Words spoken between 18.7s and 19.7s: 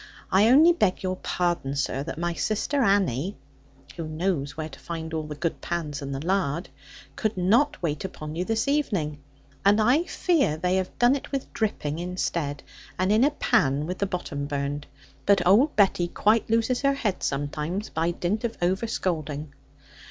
scolding.'